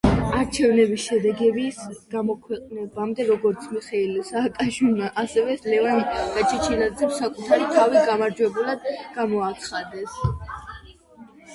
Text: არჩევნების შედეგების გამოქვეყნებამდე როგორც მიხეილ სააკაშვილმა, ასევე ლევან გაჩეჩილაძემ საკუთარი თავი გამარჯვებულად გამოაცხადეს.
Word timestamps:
არჩევნების 0.35 1.01
შედეგების 1.09 1.81
გამოქვეყნებამდე 2.13 3.25
როგორც 3.27 3.67
მიხეილ 3.73 4.15
სააკაშვილმა, 4.31 5.09
ასევე 5.25 5.59
ლევან 5.67 6.01
გაჩეჩილაძემ 6.39 7.13
საკუთარი 7.19 7.69
თავი 7.77 8.03
გამარჯვებულად 8.11 8.89
გამოაცხადეს. 9.21 10.19